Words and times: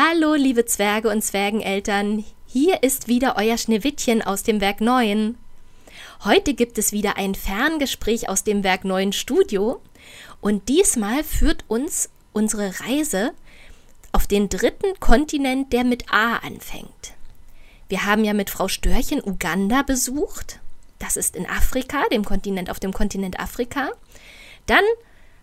Hallo, 0.00 0.34
liebe 0.34 0.64
Zwerge 0.64 1.08
und 1.08 1.24
Zwergeneltern. 1.24 2.24
Hier 2.46 2.84
ist 2.84 3.08
wieder 3.08 3.34
euer 3.36 3.58
Schneewittchen 3.58 4.22
aus 4.22 4.44
dem 4.44 4.60
Werk 4.60 4.80
9. 4.80 5.36
Heute 6.22 6.54
gibt 6.54 6.78
es 6.78 6.92
wieder 6.92 7.16
ein 7.16 7.34
Ferngespräch 7.34 8.28
aus 8.28 8.44
dem 8.44 8.62
Werk 8.62 8.84
9 8.84 9.12
Studio 9.12 9.80
und 10.40 10.68
diesmal 10.68 11.24
führt 11.24 11.64
uns 11.66 12.10
unsere 12.32 12.74
Reise 12.78 13.32
auf 14.12 14.28
den 14.28 14.48
dritten 14.48 15.00
Kontinent, 15.00 15.72
der 15.72 15.82
mit 15.82 16.12
A 16.12 16.36
anfängt. 16.36 17.14
Wir 17.88 18.04
haben 18.04 18.22
ja 18.22 18.34
mit 18.34 18.50
Frau 18.50 18.68
Störchen 18.68 19.20
Uganda 19.20 19.82
besucht. 19.82 20.60
Das 21.00 21.16
ist 21.16 21.34
in 21.34 21.44
Afrika, 21.44 22.04
dem 22.12 22.24
Kontinent, 22.24 22.70
auf 22.70 22.78
dem 22.78 22.92
Kontinent 22.92 23.40
Afrika. 23.40 23.90
Dann 24.66 24.84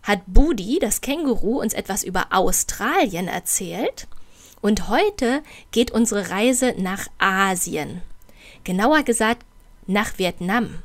hat 0.02 0.22
Budi, 0.26 0.78
das 0.80 1.02
Känguru, 1.02 1.60
uns 1.60 1.74
etwas 1.74 2.02
über 2.02 2.28
Australien 2.30 3.28
erzählt. 3.28 4.08
Und 4.60 4.88
heute 4.88 5.42
geht 5.70 5.90
unsere 5.90 6.30
Reise 6.30 6.74
nach 6.78 7.06
Asien. 7.18 8.02
Genauer 8.64 9.02
gesagt 9.02 9.44
nach 9.86 10.18
Vietnam. 10.18 10.82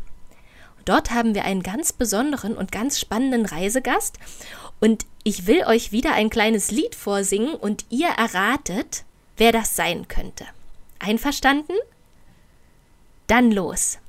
Dort 0.86 1.12
haben 1.12 1.36
wir 1.36 1.46
einen 1.46 1.64
ganz 1.64 1.94
besonderen 1.94 2.56
und 2.56 2.72
ganz 2.72 3.00
spannenden 3.00 3.46
Reisegast. 3.46 4.18
Und 4.80 5.06
ich 5.24 5.46
will 5.48 5.64
euch 5.66 5.92
wieder 5.92 6.14
ein 6.14 6.30
kleines 6.30 6.72
Lied 6.72 6.96
vorsingen 6.96 7.54
und 7.54 7.86
ihr 7.90 8.10
erratet, 8.10 9.04
wer 9.38 9.52
das 9.52 9.76
sein 9.76 10.08
könnte. 10.08 10.46
Einverstanden? 11.00 11.76
Dann 13.28 13.52
los. 13.52 14.00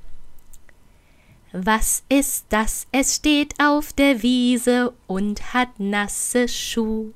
Was 1.53 2.03
ist 2.09 2.47
das? 2.49 2.87
Es 2.93 3.17
steht 3.17 3.55
auf 3.63 3.93
der 3.93 4.23
Wiese 4.23 4.95
und 5.07 5.53
hat 5.53 5.79
nasse 5.79 6.49
Schuh. 6.49 7.13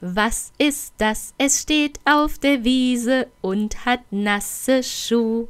Was 0.00 0.52
ist 0.58 0.94
das? 0.98 1.34
Es 1.38 1.60
steht 1.60 1.98
auf 2.04 2.38
der 2.38 2.62
Wiese 2.62 3.26
und 3.40 3.84
hat 3.84 4.00
nasse 4.12 4.82
Schuh. 4.82 5.48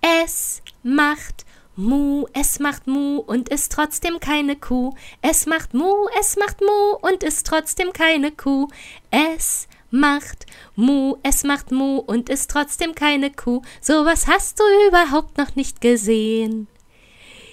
Es 0.00 0.62
macht 0.82 1.44
Mu, 1.74 2.26
es 2.32 2.60
macht 2.60 2.86
Mu 2.86 3.16
und 3.18 3.48
ist 3.48 3.72
trotzdem 3.72 4.20
keine 4.20 4.54
Kuh. 4.54 4.94
Es 5.22 5.46
macht 5.46 5.74
Mu, 5.74 6.06
es 6.20 6.36
macht 6.36 6.60
Mu 6.60 6.96
und 7.00 7.24
ist 7.24 7.46
trotzdem 7.46 7.92
keine 7.92 8.30
Kuh. 8.30 8.68
Es 9.10 9.66
macht 9.90 10.46
Mu, 10.76 11.16
es 11.24 11.42
macht 11.42 11.72
Mu 11.72 11.98
und 11.98 12.28
ist 12.28 12.50
trotzdem 12.50 12.94
keine 12.94 13.32
Kuh. 13.32 13.62
Sowas 13.80 14.28
hast 14.28 14.60
du 14.60 14.64
überhaupt 14.88 15.36
noch 15.36 15.56
nicht 15.56 15.80
gesehen. 15.80 16.68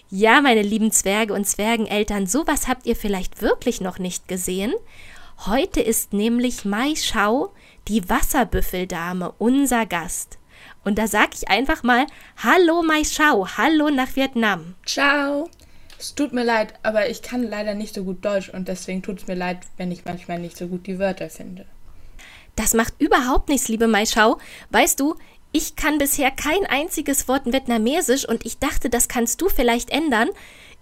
Ja, 0.09 0.39
meine 0.39 0.61
lieben 0.61 0.91
Zwerge 0.93 1.33
und 1.33 1.45
Zwergeneltern, 1.45 2.27
sowas 2.27 2.69
habt 2.69 2.85
ihr 2.85 2.95
vielleicht 2.95 3.41
wirklich 3.41 3.81
noch 3.81 3.99
nicht 3.99 4.29
gesehen. 4.29 4.73
Heute 5.45 5.81
ist 5.81 6.13
nämlich 6.13 6.63
Mai 6.63 6.93
Schau, 6.95 7.53
die 7.89 8.09
Wasserbüffeldame, 8.09 9.33
unser 9.37 9.85
Gast. 9.85 10.39
Und 10.85 10.97
da 10.97 11.07
sag 11.07 11.33
ich 11.33 11.49
einfach 11.49 11.83
mal 11.83 12.07
Hallo 12.41 12.83
Mai 12.83 13.03
Schau, 13.03 13.47
hallo 13.57 13.89
nach 13.89 14.15
Vietnam. 14.15 14.75
Ciao. 14.85 15.49
Es 15.99 16.15
tut 16.15 16.31
mir 16.31 16.45
leid, 16.45 16.73
aber 16.83 17.09
ich 17.09 17.21
kann 17.21 17.43
leider 17.43 17.73
nicht 17.73 17.93
so 17.93 18.05
gut 18.05 18.23
Deutsch 18.23 18.47
und 18.47 18.69
deswegen 18.69 19.01
tut 19.01 19.19
es 19.19 19.27
mir 19.27 19.35
leid, 19.35 19.57
wenn 19.75 19.91
ich 19.91 20.05
manchmal 20.05 20.39
nicht 20.39 20.55
so 20.55 20.67
gut 20.67 20.87
die 20.87 20.99
Wörter 20.99 21.29
finde. 21.29 21.65
Das 22.55 22.73
macht 22.73 22.93
überhaupt 22.99 23.49
nichts, 23.49 23.67
liebe 23.67 23.87
Mai 23.87 24.05
Schau. 24.05 24.37
Weißt 24.69 25.01
du, 25.01 25.15
ich 25.57 25.75
kann 25.75 25.97
bisher 25.97 26.29
kein 26.29 26.67
einziges 26.67 27.27
Wort 27.27 27.51
Vietnamesisch 27.51 28.29
und 28.29 28.45
ich 28.45 28.59
dachte, 28.59 28.91
das 28.91 29.07
kannst 29.07 29.41
du 29.41 29.49
vielleicht 29.49 29.89
ändern, 29.89 30.29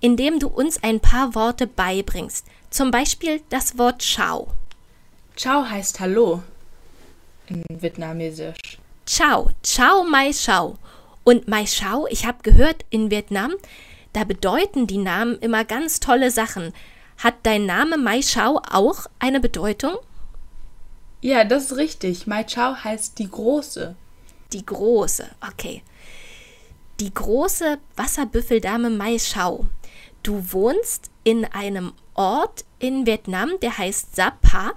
indem 0.01 0.37
du 0.37 0.49
uns 0.49 0.83
ein 0.83 0.99
paar 0.99 1.33
Worte 1.33 1.65
beibringst. 1.65 2.45
Zum 2.71 2.91
Beispiel 2.91 3.41
das 3.49 3.77
Wort 3.77 4.01
Ciao. 4.01 4.49
Ciao 5.37 5.65
heißt 5.69 6.01
Hallo 6.01 6.43
in 7.47 7.63
Vietnamesisch. 7.69 8.57
Ciao, 9.05 9.49
Ciao 9.63 10.03
Mai 10.03 10.33
Shao. 10.33 10.77
Und 11.23 11.47
Mai 11.47 11.65
Shao, 11.65 12.05
ich 12.09 12.25
habe 12.25 12.43
gehört, 12.43 12.83
in 12.89 13.09
Vietnam, 13.09 13.53
da 14.11 14.25
bedeuten 14.25 14.87
die 14.87 14.97
Namen 14.97 15.39
immer 15.39 15.63
ganz 15.63 16.01
tolle 16.01 16.31
Sachen. 16.31 16.73
Hat 17.17 17.35
dein 17.43 17.65
Name 17.65 17.97
Mai 17.97 18.21
Shao 18.21 18.61
auch 18.69 19.05
eine 19.19 19.39
Bedeutung? 19.39 19.95
Ja, 21.21 21.45
das 21.45 21.71
ist 21.71 21.77
richtig. 21.77 22.27
Mai 22.27 22.43
Chao 22.43 22.75
heißt 22.83 23.17
die 23.19 23.29
Große. 23.29 23.95
Die 24.53 24.65
Große, 24.65 25.29
okay. 25.47 25.83
Die 26.99 27.13
große 27.13 27.77
Wasserbüffeldame 27.95 28.89
Mai 28.89 29.17
Chao. 29.17 29.67
Du 30.23 30.53
wohnst 30.53 31.11
in 31.23 31.45
einem 31.45 31.93
Ort 32.13 32.63
in 32.79 33.05
Vietnam, 33.05 33.51
der 33.61 33.77
heißt 33.77 34.15
Sapa. 34.15 34.73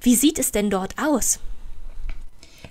Wie 0.00 0.14
sieht 0.14 0.38
es 0.38 0.52
denn 0.52 0.70
dort 0.70 0.94
aus? 0.98 1.40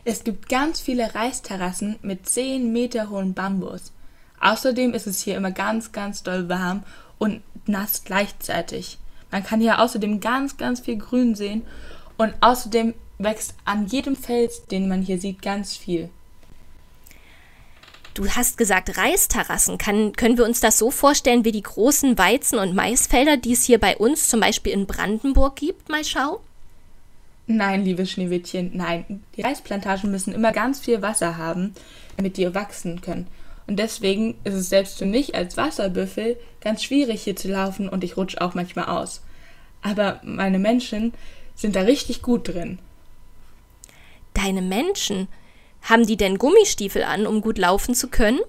Es 0.04 0.24
gibt 0.24 0.50
ganz 0.50 0.80
viele 0.80 1.14
Reisterrassen 1.14 2.00
mit 2.02 2.28
10 2.28 2.72
Meter 2.72 3.10
hohen 3.10 3.34
Bambus. 3.34 3.92
Außerdem 4.40 4.94
ist 4.94 5.08
es 5.08 5.22
hier 5.22 5.38
immer 5.38 5.52
ganz, 5.52 5.92
ganz 5.92 6.24
doll 6.24 6.50
warm 6.50 6.84
und 7.20 7.44
nass 7.68 8.04
gleichzeitig. 8.04 8.98
Man 9.30 9.44
kann 9.44 9.62
hier 9.62 9.80
außerdem 9.80 10.20
ganz, 10.20 10.58
ganz 10.58 10.80
viel 10.80 10.98
Grün 10.98 11.36
sehen 11.36 11.64
und 12.18 12.34
außerdem 12.42 12.96
wächst 13.24 13.56
an 13.66 13.88
jedem 13.88 14.16
Fels, 14.16 14.66
den 14.66 14.88
man 14.88 15.02
hier 15.02 15.20
sieht, 15.20 15.42
ganz 15.42 15.76
viel. 15.76 16.10
Du 18.14 18.30
hast 18.30 18.58
gesagt 18.58 18.98
Reisterrassen. 18.98 19.78
Kann, 19.78 20.12
können 20.14 20.38
wir 20.38 20.44
uns 20.44 20.60
das 20.60 20.78
so 20.78 20.92
vorstellen 20.92 21.46
wie 21.46 21.54
die 21.54 21.62
großen 21.62 22.18
Weizen- 22.18 22.60
und 22.60 22.76
Maisfelder, 22.76 23.38
die 23.38 23.54
es 23.54 23.64
hier 23.64 23.80
bei 23.80 23.96
uns 23.96 24.28
zum 24.28 24.42
Beispiel 24.42 24.74
in 24.74 24.86
Brandenburg 24.86 25.56
gibt, 25.56 25.88
Maischau? 25.88 26.42
Nein, 27.48 27.86
liebe 27.86 28.06
Schneewittchen, 28.06 28.72
nein. 28.74 29.24
Die 29.36 29.42
Reisplantagen 29.42 30.12
müssen 30.12 30.34
immer 30.34 30.52
ganz 30.52 30.80
viel 30.82 31.02
Wasser 31.02 31.38
haben, 31.38 31.74
damit 32.18 32.38
die 32.38 32.54
wachsen 32.54 33.02
können. 33.02 33.28
Und 33.68 33.78
deswegen 33.78 34.36
ist 34.44 34.56
es 34.56 34.70
selbst 34.70 34.98
für 34.98 35.06
mich 35.06 35.36
als 35.36 35.56
Wasserbüffel 35.56 36.38
ganz 36.60 36.84
schwierig 36.84 37.24
hier 37.24 37.36
zu 37.36 37.48
laufen 37.48 37.88
und 37.88 38.04
ich 38.04 38.18
rutsche 38.18 38.42
auch 38.42 38.54
manchmal 38.54 38.86
aus. 38.86 39.22
Aber 39.82 40.20
meine 40.24 40.60
Menschen 40.60 41.14
sind 41.56 41.76
da 41.76 41.82
richtig 41.82 42.22
gut 42.22 42.50
drin. 42.50 42.80
Deine 44.34 44.62
Menschen? 44.62 45.28
Haben 45.82 46.06
die 46.06 46.18
denn 46.18 46.38
Gummistiefel 46.38 47.04
an, 47.04 47.26
um 47.26 47.42
gut 47.42 47.58
laufen 47.58 47.96
zu 47.96 48.08
können? 48.08 48.40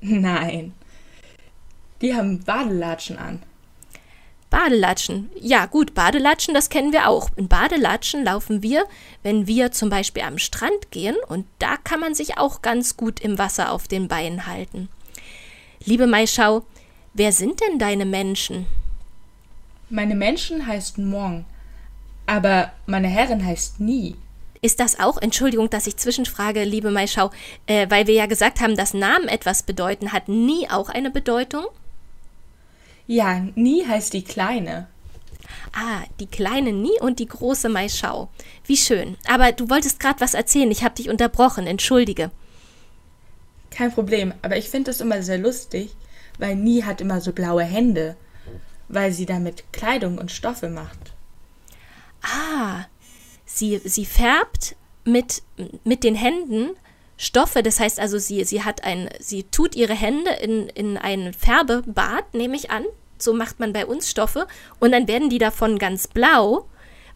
Nein. 0.00 0.74
Die 2.00 2.14
haben 2.14 2.40
Badelatschen 2.40 3.16
an. 3.16 3.42
Badelatschen. 4.50 5.30
Ja, 5.40 5.64
gut, 5.64 5.94
Badelatschen, 5.94 6.52
das 6.52 6.68
kennen 6.68 6.92
wir 6.92 7.08
auch. 7.08 7.30
In 7.36 7.48
Badelatschen 7.48 8.22
laufen 8.22 8.62
wir, 8.62 8.84
wenn 9.22 9.46
wir 9.46 9.72
zum 9.72 9.88
Beispiel 9.88 10.24
am 10.24 10.36
Strand 10.36 10.90
gehen 10.90 11.16
und 11.28 11.46
da 11.58 11.78
kann 11.78 12.00
man 12.00 12.14
sich 12.14 12.36
auch 12.36 12.60
ganz 12.60 12.98
gut 12.98 13.20
im 13.20 13.38
Wasser 13.38 13.72
auf 13.72 13.88
den 13.88 14.08
Beinen 14.08 14.46
halten. 14.46 14.90
Liebe 15.84 16.06
Maischau, 16.06 16.66
wer 17.14 17.32
sind 17.32 17.60
denn 17.60 17.78
deine 17.78 18.04
Menschen? 18.04 18.66
Meine 19.88 20.14
Menschen 20.14 20.66
heißen 20.66 21.08
Mong. 21.08 21.46
Aber 22.26 22.72
meine 22.86 23.08
Herrin 23.08 23.44
heißt 23.44 23.80
nie. 23.80 24.16
Ist 24.64 24.78
das 24.78 25.00
auch, 25.00 25.20
Entschuldigung, 25.20 25.70
dass 25.70 25.88
ich 25.88 25.96
zwischenfrage, 25.96 26.62
liebe 26.62 26.92
Maischau, 26.92 27.32
äh, 27.66 27.90
weil 27.90 28.06
wir 28.06 28.14
ja 28.14 28.26
gesagt 28.26 28.60
haben, 28.60 28.76
dass 28.76 28.94
Namen 28.94 29.26
etwas 29.26 29.64
bedeuten, 29.64 30.12
hat 30.12 30.28
nie 30.28 30.70
auch 30.70 30.88
eine 30.88 31.10
Bedeutung? 31.10 31.66
Ja, 33.08 33.44
nie 33.56 33.84
heißt 33.84 34.12
die 34.12 34.22
Kleine. 34.22 34.86
Ah, 35.74 36.02
die 36.20 36.26
kleine 36.26 36.72
Nie 36.72 36.98
und 37.00 37.18
die 37.18 37.26
große 37.26 37.68
Maischau. 37.68 38.28
Wie 38.64 38.76
schön. 38.76 39.16
Aber 39.26 39.52
du 39.52 39.68
wolltest 39.68 40.00
gerade 40.00 40.20
was 40.20 40.34
erzählen, 40.34 40.70
ich 40.70 40.84
habe 40.84 40.94
dich 40.94 41.10
unterbrochen, 41.10 41.66
entschuldige. 41.66 42.30
Kein 43.70 43.92
Problem, 43.92 44.32
aber 44.42 44.56
ich 44.56 44.68
finde 44.68 44.90
es 44.90 45.00
immer 45.00 45.22
sehr 45.22 45.38
lustig, 45.38 45.94
weil 46.38 46.56
Nie 46.56 46.84
hat 46.84 47.00
immer 47.00 47.20
so 47.20 47.32
blaue 47.32 47.64
Hände, 47.64 48.16
weil 48.88 49.12
sie 49.12 49.26
damit 49.26 49.72
Kleidung 49.72 50.18
und 50.18 50.30
Stoffe 50.30 50.68
macht. 50.68 51.14
Ah, 52.22 52.84
sie, 53.56 53.80
sie 53.84 54.04
färbt 54.04 54.76
mit, 55.04 55.42
mit 55.84 56.04
den 56.04 56.14
Händen 56.14 56.70
Stoffe, 57.16 57.62
das 57.62 57.78
heißt 57.78 58.00
also, 58.00 58.18
sie, 58.18 58.42
sie 58.44 58.64
hat 58.64 58.82
ein, 58.84 59.08
sie 59.20 59.44
tut 59.44 59.76
ihre 59.76 59.94
Hände 59.94 60.30
in, 60.40 60.68
in 60.68 60.98
ein 60.98 61.32
Färbebad, 61.32 62.34
nehme 62.34 62.56
ich 62.56 62.70
an. 62.70 62.84
So 63.16 63.32
macht 63.32 63.60
man 63.60 63.72
bei 63.72 63.86
uns 63.86 64.10
Stoffe 64.10 64.48
und 64.80 64.90
dann 64.90 65.06
werden 65.06 65.30
die 65.30 65.38
davon 65.38 65.78
ganz 65.78 66.08
blau. 66.08 66.66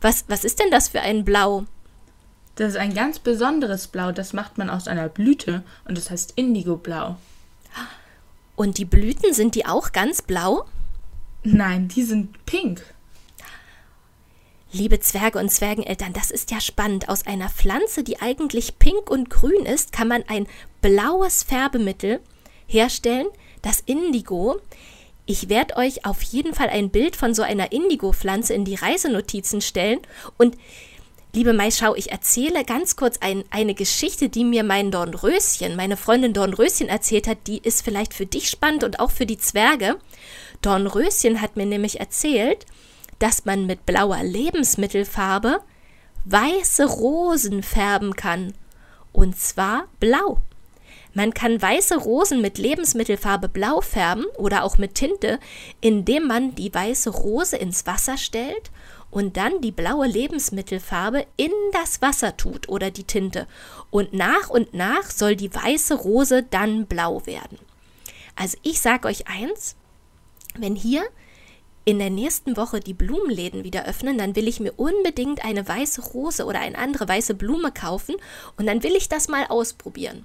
Was, 0.01 0.25
was 0.29 0.45
ist 0.45 0.61
denn 0.61 0.71
das 0.71 0.89
für 0.89 1.01
ein 1.01 1.25
Blau? 1.25 1.65
Das 2.55 2.71
ist 2.71 2.77
ein 2.77 2.95
ganz 2.95 3.19
besonderes 3.19 3.89
Blau, 3.89 4.13
das 4.13 4.33
macht 4.33 4.59
man 4.59 4.71
aus 4.71 4.87
einer 4.87 5.09
Blüte 5.09 5.65
und 5.87 5.99
das 5.99 6.11
heißt 6.11 6.35
Indigoblau. 6.37 7.17
Und 8.55 8.79
die 8.79 8.85
Blüten, 8.85 9.35
sind 9.35 9.55
die 9.55 9.67
auch 9.67 9.93
ganz 9.93 10.23
blau? 10.23 10.67
Nein, 11.43 11.89
die 11.89 12.03
sind 12.03 12.47
pink. 12.47 12.83
Liebe 14.73 14.99
Zwerge 14.99 15.39
und 15.39 15.51
Zwergeneltern, 15.51 16.13
das 16.13 16.31
ist 16.31 16.51
ja 16.51 16.61
spannend. 16.61 17.09
Aus 17.09 17.27
einer 17.27 17.49
Pflanze, 17.49 18.03
die 18.03 18.21
eigentlich 18.21 18.79
pink 18.79 19.09
und 19.09 19.31
grün 19.31 19.65
ist, 19.65 19.93
kann 19.93 20.09
man 20.09 20.25
ein 20.27 20.49
blaues 20.83 21.45
Färbemittel 21.45 22.21
herstellen, 22.67 23.27
das 23.63 23.81
Indigo. 23.87 24.61
Ich 25.25 25.49
werde 25.49 25.77
euch 25.77 26.05
auf 26.05 26.21
jeden 26.23 26.53
Fall 26.53 26.69
ein 26.69 26.91
Bild 26.91 27.15
von 27.15 27.33
so 27.33 27.43
einer 27.43 27.71
Indigo-Pflanze 27.71 28.55
in 28.55 28.65
die 28.65 28.75
Reisenotizen 28.75 29.61
stellen. 29.61 30.01
Und 30.37 30.57
liebe 31.33 31.53
Mai, 31.53 31.71
schau, 31.71 31.95
ich 31.95 32.11
erzähle 32.11 32.65
ganz 32.65 32.97
kurz 32.97 33.19
ein, 33.19 33.45
eine 33.51 33.75
Geschichte, 33.75 34.29
die 34.29 34.45
mir 34.45 34.65
mein 34.65 34.91
Dornröschen, 34.91 35.77
meine 35.77 35.97
Freundin 35.97 36.33
Dornröschen 36.33 36.89
erzählt 36.89 37.29
hat. 37.29 37.39
Die 37.47 37.59
ist 37.59 37.83
vielleicht 37.83 38.15
für 38.15 38.27
dich 38.27 38.51
spannend 38.51 38.83
und 38.83 38.99
auch 38.99 39.13
für 39.13 39.27
die 39.27 39.39
Zwerge. 39.39 39.97
Dornröschen 40.61 41.41
hat 41.41 41.57
mir 41.57 41.67
nämlich 41.67 42.01
erzählt, 42.01 42.67
dass 43.19 43.45
man 43.45 43.67
mit 43.67 43.87
blauer 43.87 44.23
Lebensmittelfarbe 44.23 45.61
weiße 46.25 46.85
Rosen 46.87 47.63
färben 47.63 48.15
kann. 48.17 48.55
Und 49.13 49.39
zwar 49.39 49.89
blau. 50.01 50.39
Man 51.15 51.33
kann 51.33 51.63
weiße 51.63 51.97
Rosen 51.97 52.43
mit 52.43 52.59
Lebensmittelfarbe 52.59 53.49
blau 53.49 53.81
färben 53.81 54.27
oder 54.37 54.65
auch 54.65 54.77
mit 54.77 54.95
Tinte, 54.95 55.41
indem 55.81 56.27
man 56.27 56.55
die 56.55 56.75
weiße 56.75 57.09
Rose 57.09 57.57
ins 57.57 57.87
Wasser 57.87 58.19
stellt 58.19 58.71
und 59.11 59.39
dann 59.39 59.63
die 59.63 59.73
blaue 59.73 60.07
Lebensmittelfarbe 60.07 61.27
in 61.39 61.53
das 61.73 62.03
Wasser 62.03 62.37
tut 62.37 62.69
oder 62.69 62.91
die 62.91 63.05
Tinte. 63.05 63.47
Und 63.91 64.13
nach 64.13 64.51
und 64.51 64.75
nach 64.75 65.11
soll 65.11 65.37
die 65.37 65.55
weiße 65.55 65.95
Rose 65.95 66.43
dann 66.43 66.85
blau 66.85 67.25
werden. 67.25 67.59
Also 68.35 68.59
ich 68.63 68.83
sage 68.83 69.09
euch 69.09 69.27
eins, 69.27 69.75
wenn 70.59 70.75
hier 70.75 71.03
in 71.87 72.01
der 72.01 72.11
nächsten 72.11 72.57
Woche 72.57 72.81
die 72.81 72.95
Blumenläden 72.95 73.63
wieder 73.63 73.87
öffnen, 73.87 74.19
dann 74.19 74.35
will 74.35 74.49
ich 74.49 74.59
mir 74.59 74.73
unbedingt 74.73 75.45
eine 75.45 75.67
weiße 75.67 76.03
Rose 76.03 76.45
oder 76.45 76.59
eine 76.59 76.77
andere 76.77 77.09
weiße 77.09 77.35
Blume 77.35 77.71
kaufen 77.71 78.17
und 78.57 78.67
dann 78.67 78.83
will 78.83 78.97
ich 78.97 79.09
das 79.09 79.29
mal 79.29 79.47
ausprobieren. 79.47 80.25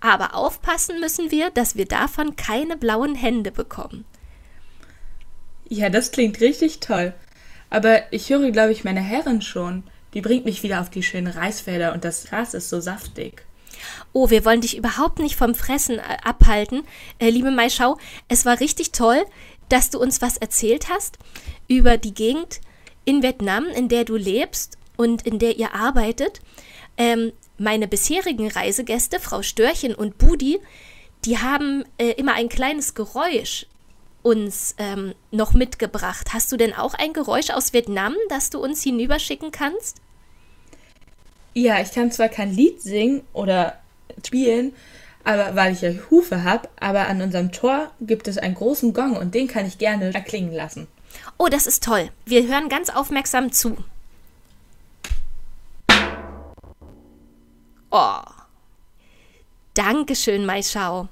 Aber 0.00 0.34
aufpassen 0.34 0.98
müssen 0.98 1.30
wir, 1.30 1.50
dass 1.50 1.76
wir 1.76 1.84
davon 1.84 2.34
keine 2.34 2.78
blauen 2.78 3.14
Hände 3.14 3.52
bekommen. 3.52 4.06
Ja, 5.68 5.90
das 5.90 6.12
klingt 6.12 6.40
richtig 6.40 6.80
toll. 6.80 7.12
Aber 7.68 8.10
ich 8.10 8.30
höre, 8.30 8.50
glaube 8.50 8.72
ich, 8.72 8.82
meine 8.82 9.02
Herren 9.02 9.42
schon. 9.42 9.84
Die 10.14 10.22
bringt 10.22 10.46
mich 10.46 10.62
wieder 10.62 10.80
auf 10.80 10.88
die 10.88 11.02
schönen 11.02 11.28
Reisfelder 11.28 11.92
und 11.92 12.04
das 12.04 12.24
Gras 12.24 12.54
ist 12.54 12.70
so 12.70 12.80
saftig. 12.80 13.44
Oh, 14.12 14.30
wir 14.30 14.44
wollen 14.44 14.62
dich 14.62 14.76
überhaupt 14.76 15.18
nicht 15.18 15.36
vom 15.36 15.54
Fressen 15.54 15.98
äh, 15.98 16.16
abhalten. 16.24 16.82
Äh, 17.18 17.30
liebe 17.30 17.50
Mai, 17.50 17.68
schau, 17.68 17.98
es 18.28 18.44
war 18.44 18.60
richtig 18.60 18.92
toll, 18.92 19.24
dass 19.70 19.88
du 19.90 19.98
uns 19.98 20.20
was 20.20 20.36
erzählt 20.36 20.90
hast 20.90 21.18
über 21.68 21.96
die 21.96 22.12
Gegend 22.12 22.60
in 23.04 23.22
Vietnam, 23.22 23.66
in 23.66 23.88
der 23.88 24.04
du 24.04 24.16
lebst 24.16 24.76
und 24.96 25.26
in 25.26 25.38
der 25.38 25.56
ihr 25.56 25.74
arbeitet. 25.74 26.40
Ähm, 26.98 27.32
meine 27.56 27.88
bisherigen 27.88 28.48
Reisegäste, 28.48 29.20
Frau 29.20 29.42
Störchen 29.42 29.94
und 29.94 30.18
Budi, 30.18 30.60
die 31.24 31.38
haben 31.38 31.84
äh, 31.98 32.12
immer 32.12 32.34
ein 32.34 32.48
kleines 32.48 32.94
Geräusch 32.94 33.66
uns 34.22 34.74
ähm, 34.78 35.14
noch 35.30 35.52
mitgebracht. 35.54 36.34
Hast 36.34 36.52
du 36.52 36.56
denn 36.56 36.74
auch 36.74 36.94
ein 36.94 37.12
Geräusch 37.12 37.50
aus 37.50 37.72
Vietnam, 37.72 38.14
das 38.28 38.50
du 38.50 38.62
uns 38.62 38.82
hinüberschicken 38.82 39.50
kannst? 39.50 40.00
Ja, 41.54 41.80
ich 41.80 41.92
kann 41.92 42.12
zwar 42.12 42.28
kein 42.28 42.52
Lied 42.52 42.80
singen 42.82 43.22
oder 43.32 43.80
spielen, 44.24 44.72
aber 45.24 45.54
weil 45.54 45.72
ich 45.72 45.82
ja 45.82 45.90
Hufe 46.10 46.44
habe, 46.44 46.68
aber 46.78 47.08
an 47.08 47.22
unserem 47.22 47.52
Tor 47.52 47.90
gibt 48.00 48.28
es 48.28 48.38
einen 48.38 48.54
großen 48.54 48.92
Gong 48.92 49.16
und 49.16 49.34
den 49.34 49.48
kann 49.48 49.66
ich 49.66 49.78
gerne 49.78 50.14
erklingen 50.14 50.52
lassen. 50.52 50.86
Oh, 51.38 51.48
das 51.48 51.66
ist 51.66 51.84
toll. 51.84 52.10
Wir 52.24 52.46
hören 52.46 52.68
ganz 52.68 52.90
aufmerksam 52.90 53.52
zu. 53.52 53.76
Oh. 57.90 58.20
Dankeschön, 59.74 60.46
Mai 60.46 60.62
Shao. 60.62 61.08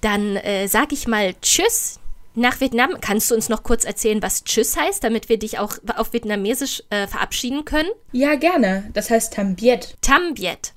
Dann 0.00 0.36
äh, 0.36 0.66
sag 0.66 0.92
ich 0.92 1.06
mal 1.06 1.34
Tschüss 1.40 2.00
nach 2.34 2.60
Vietnam. 2.60 2.96
Kannst 3.00 3.30
du 3.30 3.34
uns 3.34 3.48
noch 3.48 3.62
kurz 3.62 3.84
erzählen, 3.84 4.22
was 4.22 4.44
Tschüss 4.44 4.76
heißt, 4.76 5.04
damit 5.04 5.28
wir 5.28 5.38
dich 5.38 5.58
auch 5.58 5.76
auf 5.96 6.12
Vietnamesisch 6.12 6.82
äh, 6.90 7.06
verabschieden 7.06 7.64
können? 7.64 7.90
Ja, 8.10 8.34
gerne. 8.34 8.90
Das 8.94 9.10
heißt 9.10 9.34
Tambiet. 9.34 9.96
Tambiet. 10.00 10.72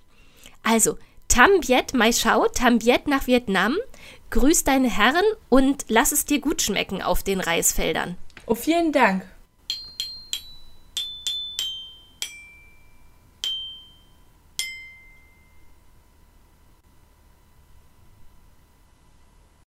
Also, 0.64 0.98
Tambiet, 1.28 1.94
Mai 1.94 2.12
Shao, 2.12 2.48
Tambiet 2.48 3.08
nach 3.08 3.28
Vietnam. 3.28 3.78
Grüß 4.30 4.64
deine 4.64 4.90
Herren 4.90 5.26
und 5.50 5.86
lass 5.88 6.12
es 6.12 6.26
dir 6.26 6.40
gut 6.40 6.62
schmecken 6.62 7.02
auf 7.02 7.24
den 7.24 7.40
Reisfeldern. 7.40 8.18
Oh, 8.46 8.56
vielen 8.56 8.92
Dank. 8.92 9.24